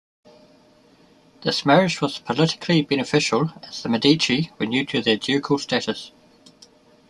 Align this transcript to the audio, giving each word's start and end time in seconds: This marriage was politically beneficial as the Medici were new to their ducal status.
This 1.43 1.63
marriage 1.63 2.01
was 2.01 2.17
politically 2.17 2.81
beneficial 2.81 3.51
as 3.61 3.83
the 3.83 3.89
Medici 3.89 4.49
were 4.57 4.65
new 4.65 4.83
to 4.87 4.99
their 4.99 5.15
ducal 5.17 5.59
status. 5.59 6.11